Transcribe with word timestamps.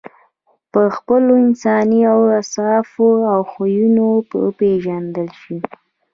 په 0.71 0.81
خپلو 0.97 1.31
انساني 1.45 2.01
اوصافو 2.15 3.09
او 3.33 3.39
خویونو 3.51 4.05
وپېژندل 4.45 5.29
شې. 5.41 5.57